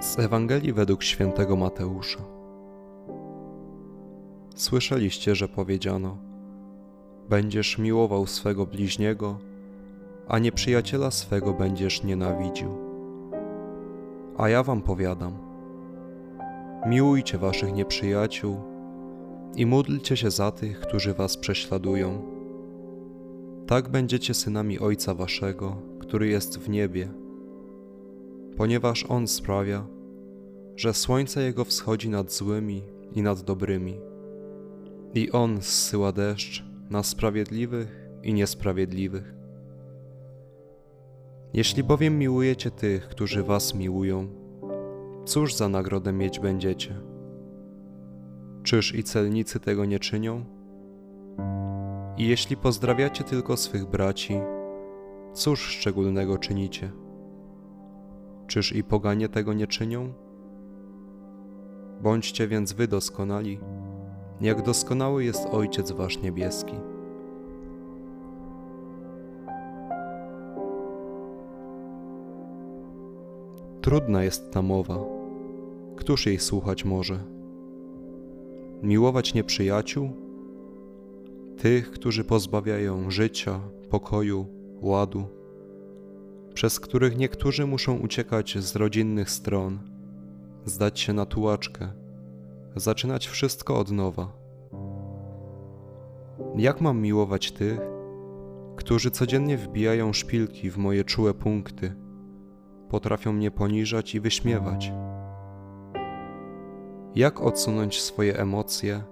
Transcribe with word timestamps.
Z 0.00 0.18
Ewangelii 0.18 0.72
według 0.72 1.02
świętego 1.02 1.56
Mateusza. 1.56 2.20
Słyszeliście, 4.54 5.34
że 5.34 5.48
powiedziano: 5.48 6.16
Będziesz 7.28 7.78
miłował 7.78 8.26
swego 8.26 8.66
bliźniego, 8.66 9.38
a 10.28 10.38
nieprzyjaciela 10.38 11.10
swego 11.10 11.52
będziesz 11.52 12.02
nienawidził. 12.02 12.68
A 14.38 14.48
ja 14.48 14.62
wam 14.62 14.82
powiadam: 14.82 15.32
Miłujcie 16.86 17.38
waszych 17.38 17.72
nieprzyjaciół 17.72 18.73
i 19.56 19.66
módlcie 19.66 20.16
się 20.16 20.30
za 20.30 20.50
tych, 20.50 20.80
którzy 20.80 21.14
was 21.14 21.36
prześladują. 21.36 22.22
Tak 23.66 23.88
będziecie 23.88 24.34
synami 24.34 24.78
Ojca 24.78 25.14
waszego, 25.14 25.76
który 25.98 26.28
jest 26.28 26.58
w 26.58 26.68
niebie, 26.68 27.08
ponieważ 28.56 29.06
On 29.08 29.26
sprawia, 29.28 29.86
że 30.76 30.94
słońce 30.94 31.42
Jego 31.42 31.64
wschodzi 31.64 32.08
nad 32.08 32.32
złymi 32.32 32.82
i 33.12 33.22
nad 33.22 33.40
dobrymi. 33.42 34.00
I 35.14 35.30
On 35.30 35.62
zsyła 35.62 36.12
deszcz 36.12 36.64
na 36.90 37.02
sprawiedliwych 37.02 38.08
i 38.22 38.34
niesprawiedliwych. 38.34 39.34
Jeśli 41.52 41.84
bowiem 41.84 42.18
miłujecie 42.18 42.70
tych, 42.70 43.08
którzy 43.08 43.42
was 43.42 43.74
miłują, 43.74 44.28
cóż 45.24 45.54
za 45.54 45.68
nagrodę 45.68 46.12
mieć 46.12 46.40
będziecie? 46.40 47.13
Czyż 48.64 48.94
i 48.94 49.04
celnicy 49.04 49.60
tego 49.60 49.84
nie 49.84 49.98
czynią? 49.98 50.44
I 52.16 52.28
jeśli 52.28 52.56
pozdrawiacie 52.56 53.24
tylko 53.24 53.56
swych 53.56 53.86
braci, 53.86 54.40
cóż 55.32 55.60
szczególnego 55.60 56.38
czynicie? 56.38 56.92
Czyż 58.46 58.72
i 58.72 58.84
poganie 58.84 59.28
tego 59.28 59.52
nie 59.52 59.66
czynią? 59.66 60.12
Bądźcie 62.02 62.48
więc 62.48 62.72
wy 62.72 62.88
doskonali, 62.88 63.60
jak 64.40 64.62
doskonały 64.62 65.24
jest 65.24 65.46
Ojciec 65.46 65.92
Wasz 65.92 66.22
Niebieski. 66.22 66.76
Trudna 73.80 74.22
jest 74.22 74.52
ta 74.52 74.62
mowa. 74.62 74.98
Któż 75.96 76.26
jej 76.26 76.38
słuchać 76.38 76.84
może? 76.84 77.34
Miłować 78.84 79.34
nieprzyjaciół? 79.34 80.10
Tych, 81.58 81.90
którzy 81.90 82.24
pozbawiają 82.24 83.10
życia, 83.10 83.60
pokoju, 83.90 84.46
ładu, 84.80 85.24
przez 86.54 86.80
których 86.80 87.16
niektórzy 87.16 87.66
muszą 87.66 87.98
uciekać 87.98 88.58
z 88.58 88.76
rodzinnych 88.76 89.30
stron, 89.30 89.78
zdać 90.64 91.00
się 91.00 91.12
na 91.12 91.26
tułaczkę, 91.26 91.88
zaczynać 92.76 93.26
wszystko 93.26 93.78
od 93.78 93.90
nowa. 93.90 94.32
Jak 96.56 96.80
mam 96.80 97.00
miłować 97.00 97.52
tych, 97.52 97.80
którzy 98.76 99.10
codziennie 99.10 99.56
wbijają 99.56 100.12
szpilki 100.12 100.70
w 100.70 100.76
moje 100.76 101.04
czułe 101.04 101.34
punkty, 101.34 101.94
potrafią 102.88 103.32
mnie 103.32 103.50
poniżać 103.50 104.14
i 104.14 104.20
wyśmiewać? 104.20 104.92
Jak 107.14 107.40
odsunąć 107.40 108.02
swoje 108.02 108.38
emocje 108.38 109.02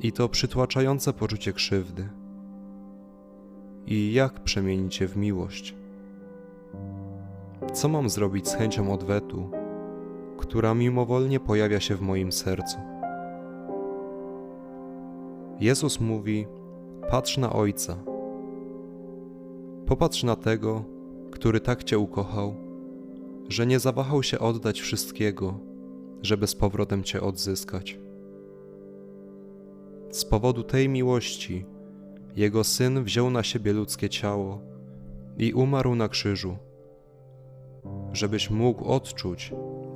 i 0.00 0.12
to 0.12 0.28
przytłaczające 0.28 1.12
poczucie 1.12 1.52
krzywdy? 1.52 2.08
I 3.86 4.12
jak 4.12 4.40
przemienić 4.40 5.00
je 5.00 5.08
w 5.08 5.16
miłość? 5.16 5.74
Co 7.72 7.88
mam 7.88 8.08
zrobić 8.08 8.48
z 8.48 8.54
chęcią 8.54 8.92
odwetu, 8.92 9.50
która 10.36 10.74
mimowolnie 10.74 11.40
pojawia 11.40 11.80
się 11.80 11.96
w 11.96 12.00
moim 12.00 12.32
sercu? 12.32 12.78
Jezus 15.60 16.00
mówi: 16.00 16.46
Patrz 17.10 17.38
na 17.38 17.52
Ojca. 17.52 17.96
Popatrz 19.86 20.22
na 20.22 20.36
tego, 20.36 20.84
który 21.30 21.60
tak 21.60 21.84
Cię 21.84 21.98
ukochał, 21.98 22.54
że 23.48 23.66
nie 23.66 23.78
zawahał 23.78 24.22
się 24.22 24.38
oddać 24.38 24.80
wszystkiego, 24.80 25.67
żeby 26.22 26.46
z 26.46 26.54
powrotem 26.54 27.04
Cię 27.04 27.20
odzyskać. 27.20 27.98
Z 30.10 30.24
powodu 30.24 30.62
tej 30.62 30.88
miłości 30.88 31.66
Jego 32.36 32.64
Syn 32.64 33.04
wziął 33.04 33.30
na 33.30 33.42
siebie 33.42 33.72
ludzkie 33.72 34.08
ciało 34.08 34.60
i 35.38 35.52
umarł 35.52 35.94
na 35.94 36.08
krzyżu 36.08 36.56
żebyś 38.12 38.50
mógł 38.50 38.84
odczuć 38.84 39.52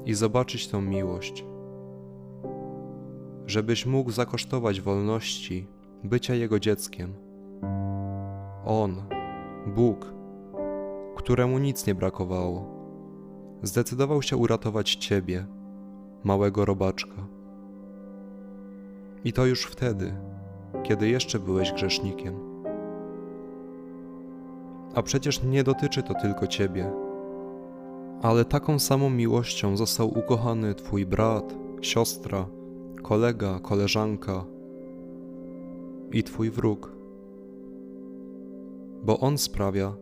i 0.06 0.15
zobaczyć 0.15 0.69
tą 0.69 0.81
miłość, 0.81 1.44
żebyś 3.47 3.87
mógł 3.87 4.11
zakosztować 4.11 4.81
wolności 4.81 5.66
bycia 6.05 6.34
Jego 6.34 6.61
dzieckiem. 6.61 7.15
On, 8.65 9.03
Bóg, 9.66 10.15
któremu 11.16 11.59
nic 11.59 11.87
nie 11.87 11.94
brakowało, 11.94 12.82
zdecydował 13.62 14.22
się 14.22 14.37
uratować 14.37 14.94
Ciebie, 14.94 15.47
małego 16.25 16.65
robaczka. 16.65 17.27
I 19.25 19.33
to 19.33 19.47
już 19.47 19.65
wtedy, 19.65 20.15
kiedy 20.83 21.09
jeszcze 21.09 21.38
byłeś 21.38 21.72
grzesznikiem. 21.72 22.34
A 24.94 25.03
przecież 25.03 25.43
nie 25.43 25.65
dotyczy 25.65 26.03
to 26.03 26.15
tylko 26.15 26.47
Ciebie 26.47 26.93
ale 28.22 28.44
taką 28.44 28.78
samą 28.78 29.11
miłością 29.11 29.77
został 29.77 30.19
ukochany 30.19 30.75
Twój 30.75 31.06
brat, 31.06 31.55
siostra, 31.81 32.47
kolega, 33.03 33.61
koleżanka 33.61 34.44
i 36.12 36.22
Twój 36.22 36.50
wróg. 36.50 36.93
Bo 39.03 39.21
On 39.21 39.38
sprawia, 39.38 39.97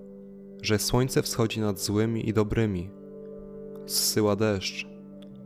że 0.63 0.79
słońce 0.79 1.23
wschodzi 1.23 1.61
nad 1.61 1.81
złymi 1.81 2.29
i 2.29 2.33
dobrymi, 2.33 2.91
zsyła 3.87 4.37
deszcz 4.37 4.90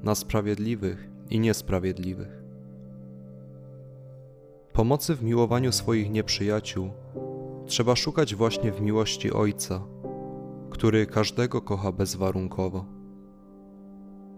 na 0.04 0.14
sprawiedliwych 0.14 1.08
i 1.30 1.40
niesprawiedliwych. 1.40 2.42
Pomocy 4.72 5.14
w 5.14 5.22
miłowaniu 5.22 5.72
swoich 5.72 6.10
nieprzyjaciół 6.10 6.90
trzeba 7.66 7.96
szukać 7.96 8.34
właśnie 8.34 8.72
w 8.72 8.80
miłości 8.80 9.32
Ojca 9.32 9.94
który 10.74 11.06
każdego 11.06 11.62
kocha 11.62 11.92
bezwarunkowo. 11.92 12.84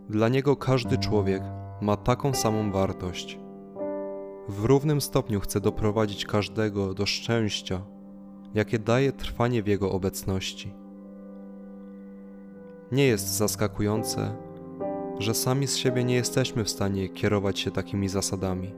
Dla 0.08 0.28
niego 0.28 0.56
każdy 0.56 0.98
człowiek 0.98 1.42
ma 1.80 1.96
taką 1.96 2.34
samą 2.34 2.72
wartość. 2.72 3.38
W 4.48 4.64
równym 4.64 5.00
stopniu 5.00 5.40
chce 5.40 5.60
doprowadzić 5.60 6.24
każdego 6.24 6.94
do 6.94 7.06
szczęścia, 7.06 7.80
jakie 8.54 8.78
daje 8.78 9.12
trwanie 9.12 9.62
w 9.62 9.66
jego 9.66 9.92
obecności. 9.92 10.72
Nie 12.92 13.06
jest 13.06 13.36
zaskakujące, 13.36 14.36
że 15.18 15.34
sami 15.34 15.66
z 15.66 15.76
siebie 15.76 16.04
nie 16.04 16.14
jesteśmy 16.14 16.64
w 16.64 16.70
stanie 16.70 17.08
kierować 17.08 17.58
się 17.58 17.70
takimi 17.70 18.08
zasadami. 18.08 18.72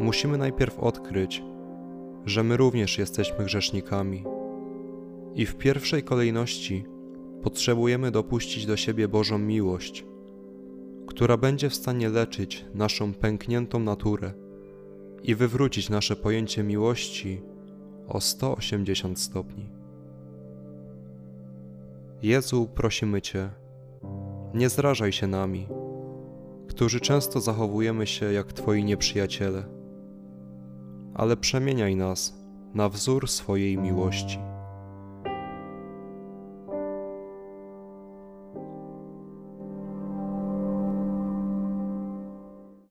Musimy 0.00 0.38
najpierw 0.38 0.78
odkryć, 0.78 1.42
że 2.26 2.42
my 2.42 2.56
również 2.56 2.98
jesteśmy 2.98 3.44
grzesznikami 3.44 4.24
i 5.34 5.46
w 5.46 5.56
pierwszej 5.56 6.02
kolejności 6.02 6.84
potrzebujemy 7.42 8.10
dopuścić 8.10 8.66
do 8.66 8.76
siebie 8.76 9.08
Bożą 9.08 9.38
miłość, 9.38 10.04
która 11.06 11.36
będzie 11.36 11.70
w 11.70 11.74
stanie 11.74 12.08
leczyć 12.08 12.64
naszą 12.74 13.14
pękniętą 13.14 13.78
naturę 13.78 14.32
i 15.22 15.34
wywrócić 15.34 15.88
nasze 15.88 16.16
pojęcie 16.16 16.62
miłości 16.62 17.42
o 18.08 18.20
180 18.20 19.20
stopni. 19.20 19.70
Jezu, 22.22 22.68
prosimy 22.74 23.22
Cię, 23.22 23.50
nie 24.54 24.68
zrażaj 24.68 25.12
się 25.12 25.26
nami, 25.26 25.68
którzy 26.68 27.00
często 27.00 27.40
zachowujemy 27.40 28.06
się 28.06 28.32
jak 28.32 28.52
Twoi 28.52 28.84
nieprzyjaciele, 28.84 29.64
ale 31.14 31.36
przemieniaj 31.36 31.96
nas 31.96 32.34
na 32.74 32.88
wzór 32.88 33.28
swojej 33.28 33.78
miłości. 33.78 34.38